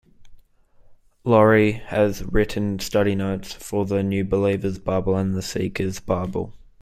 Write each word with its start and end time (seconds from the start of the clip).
Laurie 1.23 1.73
has 1.73 2.23
written 2.23 2.79
study 2.79 3.13
notes 3.13 3.53
for 3.53 3.85
The 3.85 4.01
New 4.01 4.25
Believer's 4.25 4.79
Bible 4.79 5.15
and 5.15 5.35
The 5.35 5.43
Seeker's 5.43 5.99
Bible. 5.99 6.55